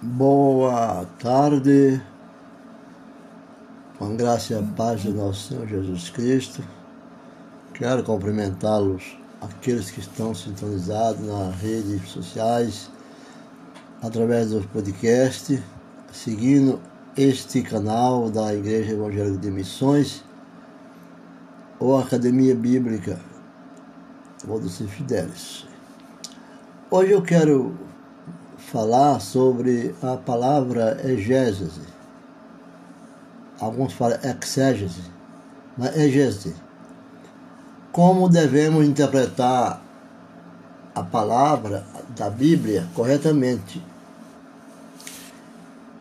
[0.00, 2.00] Boa tarde,
[3.98, 6.62] com graça e a paz do nosso Senhor Jesus Cristo.
[7.74, 12.88] Quero cumprimentá-los, aqueles que estão sintonizados nas redes sociais,
[14.00, 15.60] através do podcast,
[16.12, 16.80] seguindo
[17.16, 20.22] este canal da Igreja Evangélica de Missões
[21.80, 23.18] ou Academia Bíblica
[24.46, 25.66] ou dos Fidelis.
[26.88, 27.87] Hoje eu quero
[28.70, 31.80] falar sobre a palavra exégese.
[33.58, 35.02] Alguns falam exégese,
[35.76, 36.54] mas exégese.
[37.90, 39.82] Como devemos interpretar
[40.94, 41.84] a palavra
[42.16, 43.82] da Bíblia corretamente?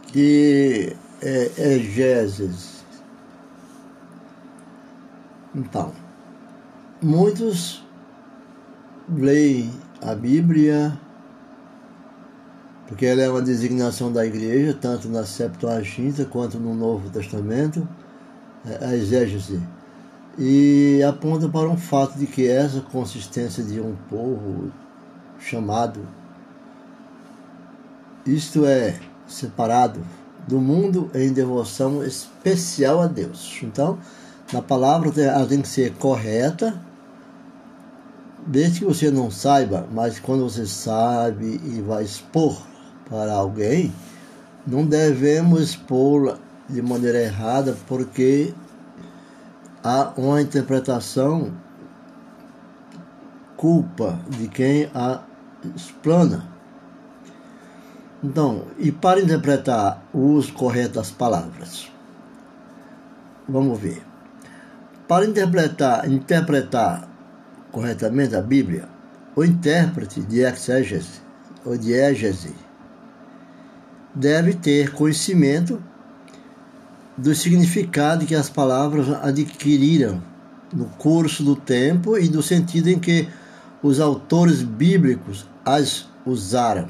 [0.07, 2.77] Que é exégese.
[5.55, 5.93] Então,
[7.01, 7.83] muitos
[9.09, 9.71] leem
[10.01, 10.99] a Bíblia
[12.87, 17.87] porque ela é uma designação da igreja, tanto na Septuaginta quanto no Novo Testamento,
[18.65, 19.61] é, a exégese.
[20.39, 24.71] E aponta para um fato de que essa consistência de um povo
[25.37, 25.99] chamado,
[28.25, 29.99] isto é, separado
[30.47, 33.59] do mundo em devoção especial a Deus.
[33.63, 33.99] Então,
[34.53, 36.79] na palavra ela tem que ser correta,
[38.45, 42.61] desde que você não saiba, mas quando você sabe e vai expor
[43.09, 43.93] para alguém,
[44.65, 46.37] não devemos expô-la
[46.69, 48.53] de maneira errada, porque
[49.83, 51.53] há uma interpretação
[53.55, 55.21] culpa de quem a
[55.75, 56.45] explana.
[58.23, 61.89] Então, e para interpretar o uso correto das palavras,
[63.47, 64.03] vamos ver.
[65.07, 67.07] Para interpretar, interpretar
[67.71, 68.89] corretamente a Bíblia,
[69.35, 71.21] o intérprete de exégese
[71.63, 72.66] ou de égese
[74.17, 75.81] deve ter conhecimento
[77.15, 80.21] do significado que as palavras adquiriram
[80.73, 83.27] no curso do tempo e do sentido em que
[83.81, 86.89] os autores bíblicos as usaram.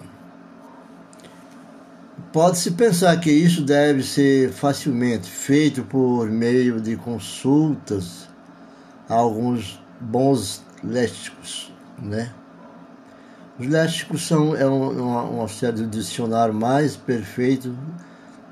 [2.31, 8.27] Pode-se pensar que isso deve ser facilmente feito por meio de consultas
[9.07, 11.71] a alguns bons léxicos,
[12.01, 12.31] né?
[13.59, 17.75] Os léxicos são é uma, uma série de dicionário mais perfeito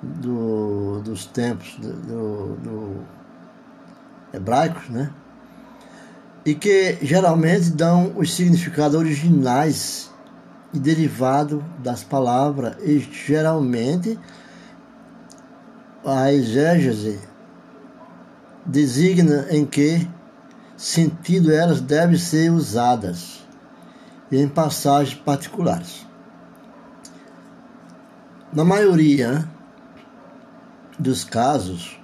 [0.02, 3.02] do, dos tempos do, do
[4.34, 5.12] hebraicos, né?
[6.44, 10.12] E que geralmente dão os significados originais
[10.74, 14.20] e derivado das palavras e geralmente
[16.04, 17.20] a exégese
[18.66, 20.08] designa em que
[20.76, 23.45] sentido elas devem ser usadas
[24.32, 26.06] e em passagens particulares.
[28.52, 29.48] Na maioria
[30.98, 32.00] dos casos,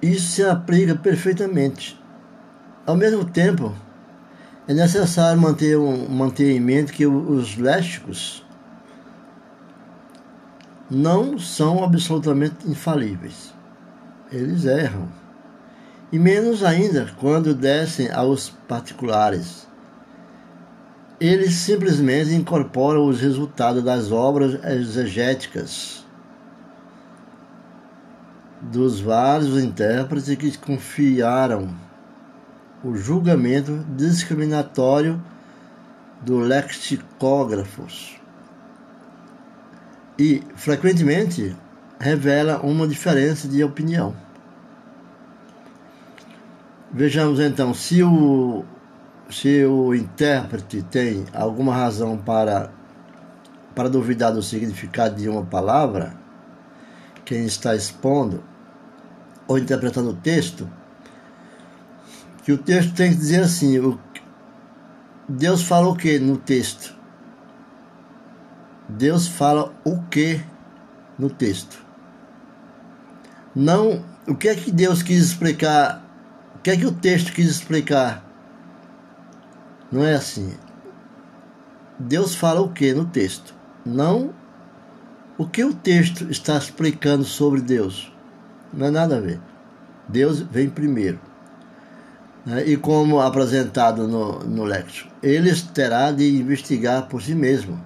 [0.00, 2.00] isso se aplica perfeitamente.
[2.84, 3.72] Ao mesmo tempo,
[4.66, 8.44] é necessário manter, um, manter em mente que os léxicos
[10.90, 13.54] não são absolutamente infalíveis.
[14.30, 15.08] Eles erram.
[16.10, 19.66] E menos ainda quando descem aos particulares
[21.28, 26.04] eles simplesmente incorporam os resultados das obras exegéticas
[28.60, 31.74] dos vários intérpretes que confiaram
[32.82, 35.22] o julgamento discriminatório
[36.22, 38.16] do lexicógrafos
[40.18, 41.56] e frequentemente
[42.00, 44.12] revela uma diferença de opinião.
[46.92, 48.64] Vejamos então se o
[49.32, 52.70] se o intérprete tem alguma razão para,
[53.74, 56.14] para duvidar do significado de uma palavra,
[57.24, 58.44] quem está expondo
[59.48, 60.68] ou interpretando o texto,
[62.44, 63.98] que o texto tem que dizer assim: o,
[65.26, 66.94] Deus fala o que no texto?
[68.86, 70.42] Deus fala o que
[71.18, 71.82] no texto?
[73.54, 76.04] Não o que é que Deus quis explicar,
[76.56, 78.31] o que é que o texto quis explicar
[79.92, 80.54] não é assim.
[81.98, 83.54] Deus fala o que no texto?
[83.84, 84.32] Não
[85.38, 88.12] o que o texto está explicando sobre Deus.
[88.72, 89.40] Não é nada a ver.
[90.08, 91.20] Deus vem primeiro.
[92.44, 92.64] Né?
[92.66, 94.64] E como apresentado no, no
[95.22, 97.80] ele terá de investigar por si mesmo.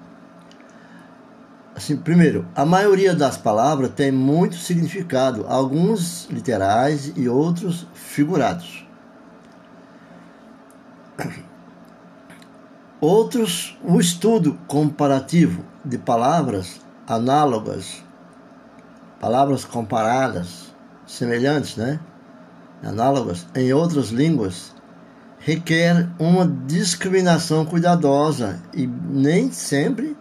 [1.74, 8.86] Assim, primeiro, a maioria das palavras tem muito significado, alguns literais e outros figurados.
[13.00, 18.02] Outros, o estudo comparativo de palavras análogas,
[19.20, 20.74] palavras comparadas,
[21.06, 22.00] semelhantes, né?
[22.82, 24.74] Análogas em outras línguas,
[25.38, 30.16] requer uma discriminação cuidadosa e nem sempre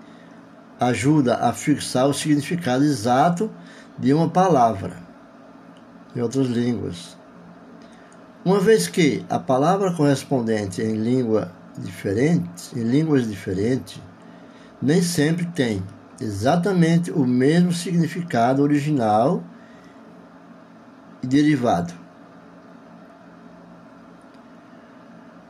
[0.78, 3.50] ajuda a fixar o significado exato
[3.98, 4.98] de uma palavra
[6.13, 7.18] em outras línguas.
[8.44, 14.01] Uma vez que a palavra correspondente em língua diferente, em línguas diferentes,
[14.81, 15.83] nem sempre tem
[16.19, 19.44] exatamente o mesmo significado original
[21.22, 21.94] e derivado.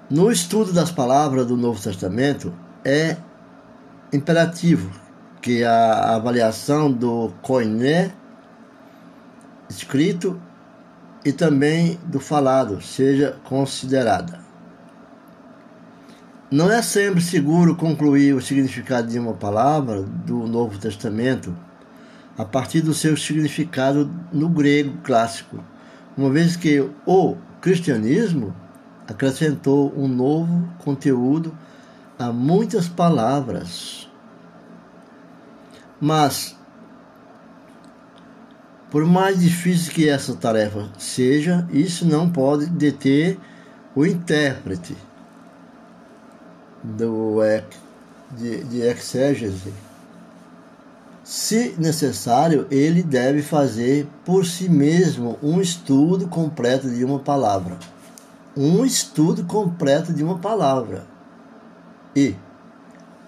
[0.09, 3.17] No estudo das palavras do Novo Testamento, é
[4.13, 4.91] imperativo
[5.41, 8.13] que a avaliação do koiné
[9.69, 10.39] escrito
[11.23, 14.44] e também do falado seja considerada.
[16.51, 21.55] Não é sempre seguro concluir o significado de uma palavra do Novo Testamento
[22.37, 25.63] a partir do seu significado no grego clássico,
[26.15, 28.55] uma vez que o cristianismo
[29.07, 31.51] acrescentou um novo conteúdo
[32.19, 34.07] a muitas palavras.
[35.99, 36.55] Mas,
[38.91, 43.39] por mais difícil que essa tarefa seja, isso não pode deter
[43.95, 44.95] o intérprete
[46.97, 47.37] do,
[48.31, 49.73] de, de exégese
[51.25, 57.79] se necessário, ele deve fazer por si mesmo um estudo completo de uma palavra.
[58.55, 61.03] Um estudo completo de uma palavra.
[62.15, 62.35] E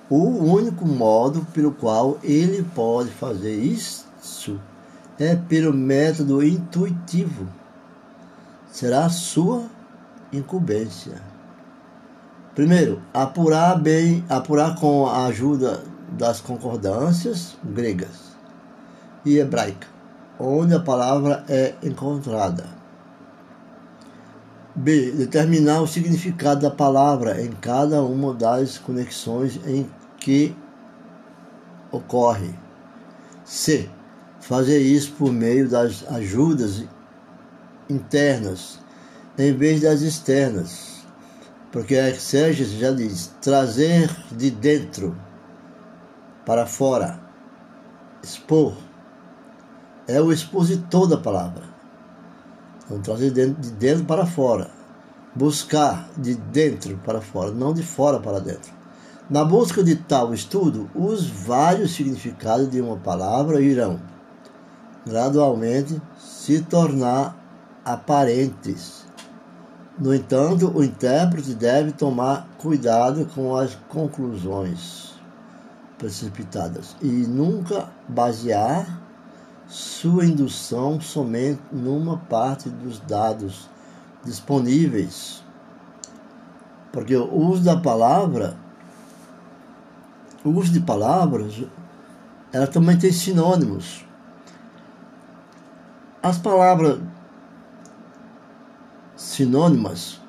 [0.08, 4.06] o único modo pelo qual ele pode fazer isso
[5.18, 7.48] é pelo método intuitivo.
[8.72, 9.64] Será a sua
[10.32, 11.20] incumbência.
[12.58, 15.84] Primeiro, apurar bem, apurar com a ajuda
[16.14, 18.36] das concordâncias gregas
[19.24, 19.88] e hebraica,
[20.40, 22.66] onde a palavra é encontrada.
[24.74, 25.12] B.
[25.12, 29.88] Determinar o significado da palavra em cada uma das conexões em
[30.20, 30.56] que
[31.92, 32.56] ocorre.
[33.46, 33.88] C.
[34.40, 36.84] Fazer isso por meio das ajudas
[37.88, 38.80] internas
[39.38, 40.97] em vez das externas.
[41.72, 45.16] Porque a exégese já diz trazer de dentro
[46.46, 47.20] para fora.
[48.24, 48.74] Expor.
[50.08, 51.64] É o expositor da palavra.
[52.86, 54.70] Então, trazer de dentro para fora.
[55.36, 58.72] Buscar de dentro para fora, não de fora para dentro.
[59.30, 64.00] Na busca de tal estudo, os vários significados de uma palavra irão
[65.06, 67.36] gradualmente se tornar
[67.84, 69.07] aparentes.
[70.00, 75.16] No entanto, o intérprete deve tomar cuidado com as conclusões
[75.98, 79.02] precipitadas e nunca basear
[79.68, 83.68] sua indução somente numa parte dos dados
[84.24, 85.44] disponíveis.
[86.92, 88.56] Porque o uso da palavra,
[90.46, 91.64] o uso de palavras,
[92.54, 94.06] ela também tem sinônimos.
[96.22, 97.00] As palavras
[99.18, 100.22] sinônimas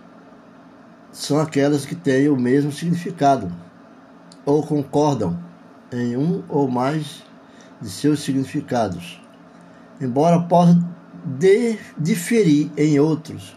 [1.13, 3.53] são aquelas que têm o mesmo significado
[4.47, 5.39] ou concordam
[5.93, 7.23] em um ou mais
[7.81, 9.21] de seus significados,
[10.01, 10.79] embora possa
[11.25, 13.57] de, diferir em outros.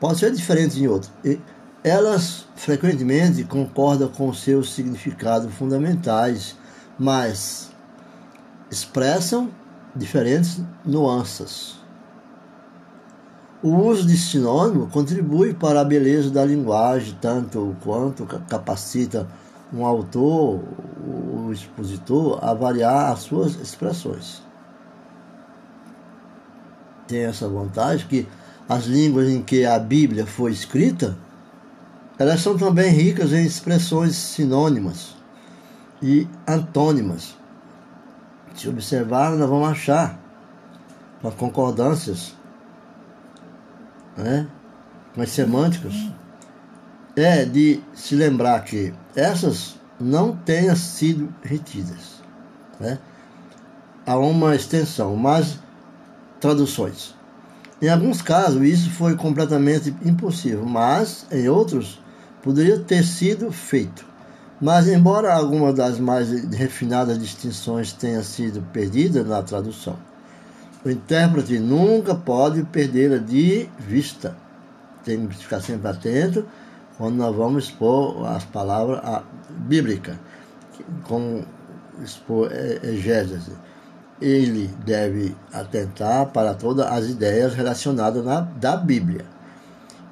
[0.00, 1.12] Pode ser diferente em outros.
[1.84, 6.56] Elas frequentemente concordam com seus significados fundamentais,
[6.98, 7.70] mas
[8.70, 9.50] expressam
[9.94, 11.79] diferentes nuances.
[13.62, 19.28] O uso de sinônimo contribui para a beleza da linguagem, tanto quanto capacita
[19.72, 20.60] um autor,
[21.06, 24.42] o expositor, a variar as suas expressões.
[27.06, 28.26] Tem essa vantagem que
[28.68, 31.18] as línguas em que a Bíblia foi escrita,
[32.18, 35.14] elas são também ricas em expressões sinônimas
[36.02, 37.36] e antônimas.
[38.54, 40.18] Se observar, nós vamos achar
[41.22, 42.34] as concordâncias,
[44.16, 44.46] né?
[45.14, 45.94] com as semânticas
[47.16, 52.22] é de se lembrar que essas não tenham sido retidas.
[52.78, 52.98] Né?
[54.06, 55.58] Há uma extensão, mas
[56.40, 57.14] traduções.
[57.82, 62.00] Em alguns casos, isso foi completamente impossível, mas em outros,
[62.42, 64.06] poderia ter sido feito.
[64.60, 69.96] Mas, embora alguma das mais refinadas distinções tenha sido perdida na tradução,
[70.84, 74.34] o intérprete nunca pode perdê-la de vista.
[75.04, 76.46] Tem que ficar sempre atento
[76.96, 79.00] quando nós vamos expor as palavras
[79.50, 80.16] bíblicas,
[81.04, 81.42] com
[82.02, 82.50] expor
[82.82, 83.52] exégese.
[84.20, 89.24] Ele deve atentar para todas as ideias relacionadas na, da Bíblia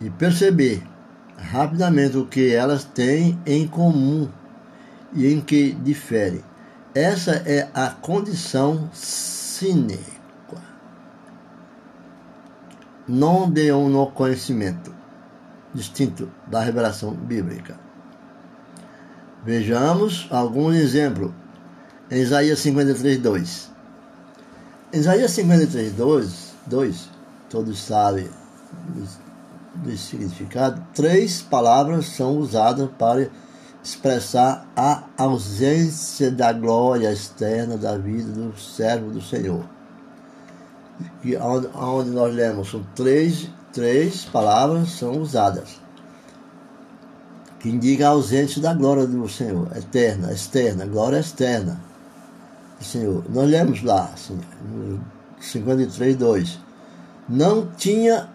[0.01, 0.83] e perceber
[1.37, 4.29] rapidamente o que elas têm em comum
[5.15, 6.43] e em que diferem.
[6.95, 10.18] Essa é a condição sine
[13.09, 14.95] non de um conhecimento
[15.75, 17.79] distinto da revelação bíblica.
[19.45, 21.35] Vejamos algum exemplo.
[22.11, 23.71] Em Isaías 53, 2.
[24.93, 27.19] Em Isaías 53, 2, 2
[27.51, 28.29] todos sabem
[29.75, 33.31] do significado, três palavras são usadas para
[33.83, 39.65] expressar a ausência da glória externa da vida do servo do Senhor.
[41.23, 45.81] E onde, nós lemos, são três, três palavras são usadas,
[47.61, 51.81] que indica a ausência da glória do Senhor, eterna, externa, glória externa
[52.79, 53.25] do Senhor.
[53.29, 55.01] Nós lemos lá, assim, no
[55.41, 56.61] 53, 2.
[57.29, 58.29] Não tinha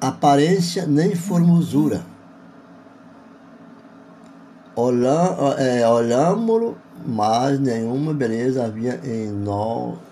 [0.00, 2.02] aparência nem formosura.
[5.58, 10.05] É, olhámos-lo, mas nenhuma beleza havia em nós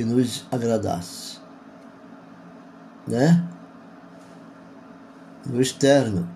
[0.00, 1.38] que nos agradasse.
[3.06, 3.46] Né?
[5.44, 6.26] No externo,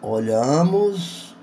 [0.00, 1.36] olhamos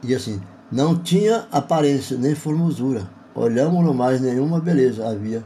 [0.00, 0.40] e assim,
[0.70, 3.10] não tinha aparência nem formosura.
[3.34, 5.42] Olhámos-lo, mas nenhuma beleza havia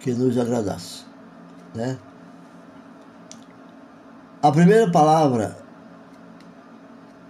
[0.00, 1.04] que nos agradasse.
[1.74, 1.96] Né?
[4.42, 5.56] A primeira palavra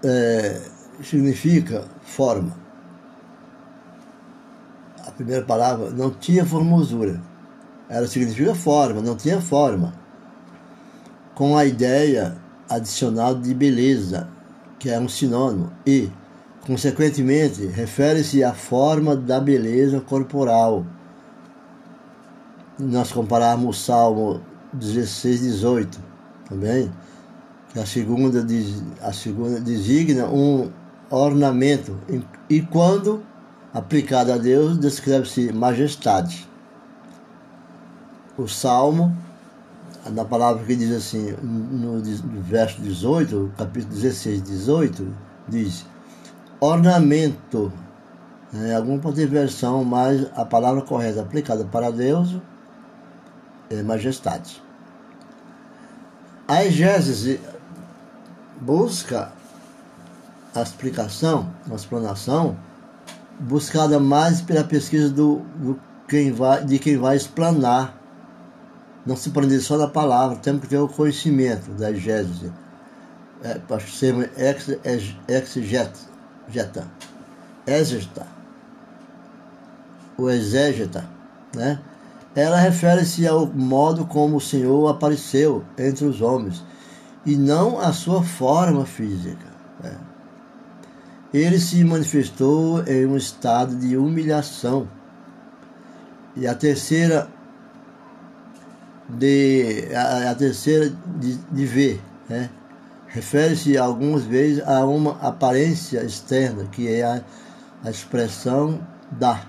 [0.03, 0.61] é,
[1.05, 2.57] significa forma.
[5.07, 7.21] A primeira palavra não tinha formosura.
[7.89, 9.93] Ela significa forma, não tinha forma.
[11.35, 12.37] Com a ideia
[12.69, 14.29] adicional de beleza,
[14.79, 16.11] que é um sinônimo, e,
[16.67, 20.85] consequentemente, refere-se à forma da beleza corporal.
[22.79, 24.41] Nós compararmos o Salmo
[24.73, 26.01] 16, 18,
[26.49, 26.91] também
[27.81, 28.45] a segunda,
[29.03, 30.71] a segunda designa um
[31.11, 31.99] ornamento
[32.49, 33.23] e quando
[33.73, 36.49] aplicado a Deus descreve-se majestade.
[38.37, 39.17] O Salmo,
[40.11, 42.03] na palavra que diz assim, no,
[42.43, 45.15] verso 18, capítulo 16, 18,
[45.49, 45.87] diz
[46.61, 47.73] ornamento.
[48.53, 52.37] É, alguma pode ter versão, mas a palavra correta aplicada para Deus
[53.71, 54.63] é majestade.
[56.47, 57.41] A exégese
[58.61, 59.33] busca
[60.55, 62.57] a explicação, a explanação,
[63.41, 67.99] buscada mais pela pesquisa do, do quem vai, de quem vai explanar.
[69.07, 72.53] Não se prender só na palavra, temos que ter o conhecimento da exégese.
[73.43, 74.31] É, ser
[75.29, 75.99] exegeta,
[77.67, 78.27] exegeta,
[80.17, 81.05] o exégeta,
[81.55, 81.79] né?
[82.35, 86.65] Ela refere-se ao modo como o Senhor apareceu entre os homens
[87.25, 89.47] e não a sua forma física.
[89.83, 89.97] Né?
[91.33, 94.89] Ele se manifestou em um estado de humilhação.
[96.37, 97.29] E a terceira
[99.19, 102.51] de a, a terceira de, de ver, né?
[103.09, 107.23] refere-se algumas vezes a uma aparência externa, que é a,
[107.85, 108.81] a expressão
[109.13, 109.41] da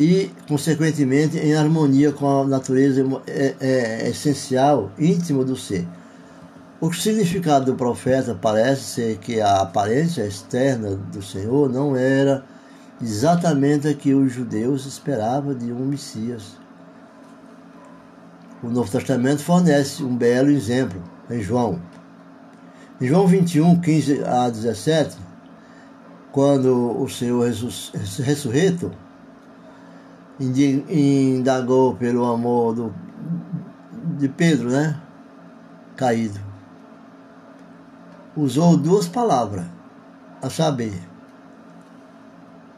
[0.00, 5.86] e, consequentemente, em harmonia com a natureza é, é, essencial, íntima do ser.
[6.80, 12.42] O significado do profeta parece ser que a aparência externa do Senhor não era
[13.02, 16.59] exatamente a que os judeus esperavam de um Messias.
[18.62, 21.80] O Novo Testamento fornece um belo exemplo em João.
[23.00, 25.16] Em João 21, 15 a 17,
[26.30, 27.50] quando o Senhor
[28.18, 28.92] ressurreto
[30.38, 32.94] indagou pelo amor do,
[34.18, 35.00] de Pedro, né?
[35.96, 36.38] Caído.
[38.36, 39.66] Usou duas palavras,
[40.42, 40.98] a saber,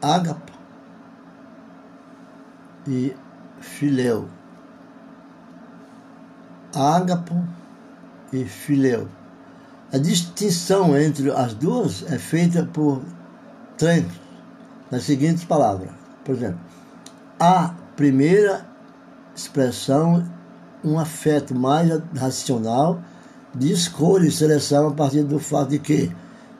[0.01, 0.51] ágapo
[2.87, 3.15] e
[3.59, 4.27] fileu.
[6.73, 7.35] Ágapo
[8.31, 9.07] e fileu.
[9.91, 13.01] A distinção entre as duas é feita por
[13.77, 14.11] trens,
[14.89, 15.89] nas seguintes palavras.
[16.25, 16.59] Por exemplo,
[17.39, 18.65] a primeira
[19.35, 20.27] expressão,
[20.83, 23.01] um afeto mais racional
[23.53, 26.11] de escolha e seleção a partir do fato de que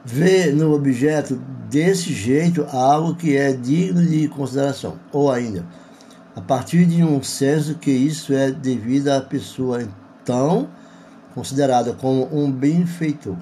[0.06, 1.36] vê no objeto
[1.70, 5.66] desse jeito algo que é digno de consideração, ou ainda,
[6.36, 9.88] a partir de um senso que isso é devido à pessoa
[10.24, 10.70] então
[11.34, 13.36] considerada como um benfeitor,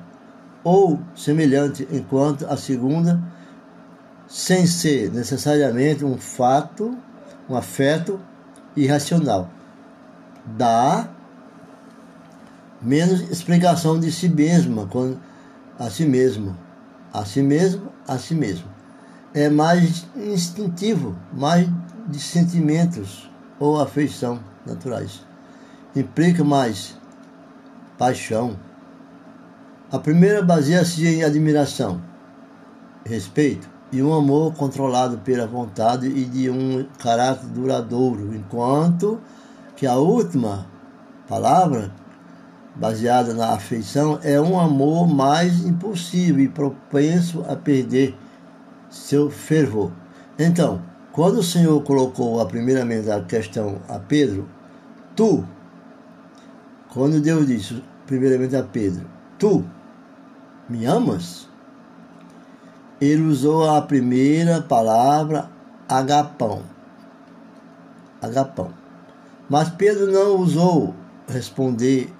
[0.63, 3.21] ou semelhante, enquanto a segunda
[4.27, 6.97] sem ser necessariamente um fato,
[7.49, 8.19] um afeto
[8.75, 9.49] irracional.
[10.57, 11.09] Dá
[12.81, 14.87] menos explicação de si mesma,
[15.77, 16.55] a si mesmo,
[17.11, 18.69] a si mesmo, a si mesmo.
[19.33, 21.67] É mais instintivo, mais
[22.07, 25.30] de sentimentos ou afeição naturais.
[25.95, 26.97] Implica mais
[27.97, 28.55] paixão.
[29.91, 32.01] A primeira baseia-se em admiração,
[33.05, 39.19] respeito e um amor controlado pela vontade e de um caráter duradouro, enquanto
[39.75, 40.65] que a última
[41.27, 41.91] palavra,
[42.73, 48.17] baseada na afeição, é um amor mais impulsivo e propenso a perder
[48.89, 49.91] seu fervor.
[50.39, 50.81] Então,
[51.11, 54.47] quando o Senhor colocou a primeiramente a questão a Pedro,
[55.17, 55.45] tu,
[56.93, 59.05] quando Deus disse primeiramente a Pedro,
[59.39, 59.65] tu
[60.69, 61.47] me amas?
[62.99, 65.49] Ele usou a primeira palavra
[65.87, 66.61] agapão.
[68.21, 68.71] Agapão.
[69.49, 70.93] Mas Pedro não usou
[71.27, 72.13] responder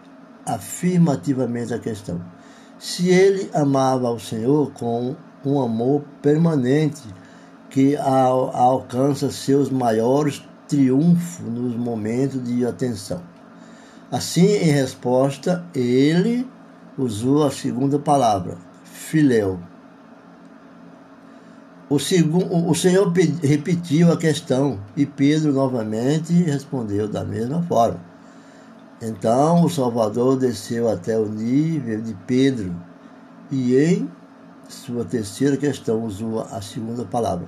[0.46, 2.22] afirmativamente a questão.
[2.80, 7.04] Se ele amava o Senhor com um amor permanente,
[7.70, 13.31] que alcança seus maiores triunfos nos momentos de atenção.
[14.12, 16.48] Assim, em resposta, ele
[16.98, 19.60] usou a segunda palavra, filéu.
[21.90, 28.00] O, segundo, o Senhor repetiu a questão e Pedro novamente respondeu da mesma forma.
[29.02, 32.76] Então o Salvador desceu até o nível de Pedro
[33.50, 34.10] e em
[34.70, 37.48] sua terceira questão usou a segunda palavra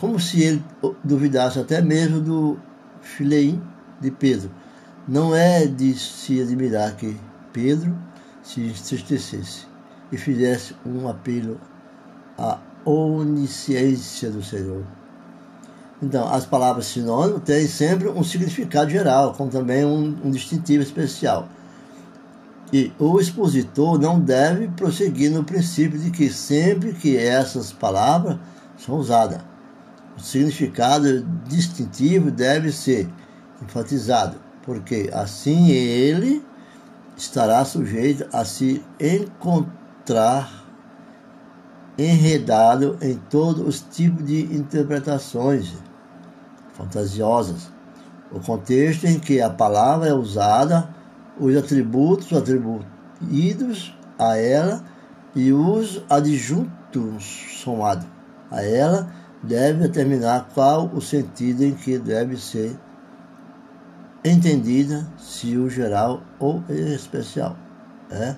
[0.00, 0.64] como se ele
[1.04, 2.58] duvidasse até mesmo do
[3.02, 3.62] fileim
[4.00, 4.50] de Pedro.
[5.08, 7.18] Não é de se admirar que
[7.52, 7.96] Pedro
[8.42, 9.66] se entristecesse
[10.12, 11.60] e fizesse um apelo
[12.38, 14.84] à onisciência do Senhor.
[16.02, 21.48] Então, as palavras sinônimo têm sempre um significado geral, como também um, um distintivo especial.
[22.72, 28.38] E o expositor não deve prosseguir no princípio de que sempre que essas palavras
[28.78, 29.40] são usadas,
[30.16, 33.08] o significado distintivo deve ser
[33.62, 36.44] enfatizado, porque assim ele
[37.16, 40.60] estará sujeito a se encontrar
[41.98, 45.74] enredado em todos os tipos de interpretações
[46.72, 47.70] fantasiosas.
[48.32, 50.88] O contexto em que a palavra é usada,
[51.38, 54.82] os atributos atribuídos a ela
[55.34, 58.06] e os adjuntos somados
[58.50, 59.10] a ela
[59.42, 62.76] deve determinar qual o sentido em que deve ser
[64.24, 67.56] entendida, se o geral ou especial.
[68.10, 68.34] É?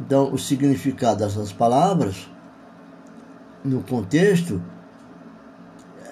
[0.00, 2.28] Então, o significado dessas palavras,
[3.64, 4.60] no contexto,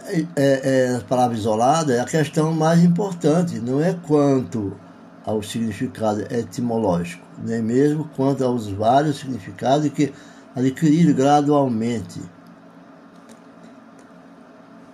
[0.07, 4.76] é, é, é, as palavras isoladas é a questão mais importante, não é quanto
[5.24, 10.12] ao significado etimológico, nem mesmo quanto aos vários significados que
[10.55, 12.20] adquiriram gradualmente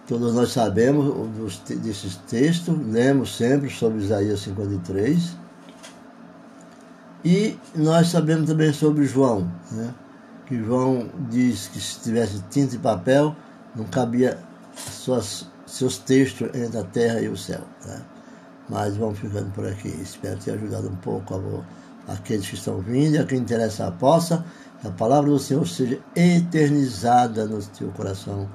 [0.07, 5.37] Todos nós sabemos desses textos, lemos sempre sobre Isaías 53.
[7.25, 9.93] E nós sabemos também sobre João, né?
[10.47, 13.35] que João diz que se tivesse tinta e papel,
[13.75, 14.39] não cabia
[14.77, 17.63] suas, seus textos entre a terra e o céu.
[17.85, 18.01] Né?
[18.69, 19.89] Mas vamos ficando por aqui.
[19.89, 21.35] Espero ter ajudado um pouco
[22.07, 24.45] a, aqueles que estão vindo e a quem interessa possa,
[24.81, 28.49] que a palavra do Senhor seja eternizada no teu coração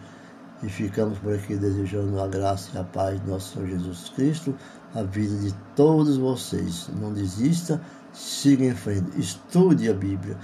[0.63, 4.55] e ficamos por aqui desejando a graça e a paz de nosso Senhor Jesus Cristo,
[4.93, 6.89] a vida de todos vocês.
[6.99, 7.81] Não desista,
[8.13, 10.37] siga em frente, estude a Bíblia,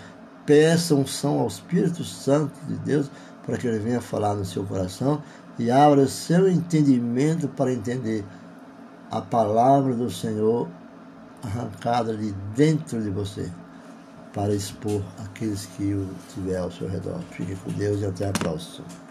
[0.46, 3.12] peça unção ao Espírito Santo de Deus
[3.46, 5.22] para que ele venha falar no seu coração
[5.60, 8.26] e abra seu entendimento para entender
[9.10, 10.68] a palavra do Senhor
[11.44, 13.50] arrancada de dentro de você
[14.34, 17.20] para expor aqueles que o tiver ao seu redor.
[17.32, 19.07] Fique com Deus e até a próxima.